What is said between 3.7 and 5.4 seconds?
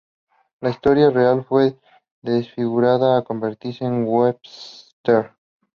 de Webster.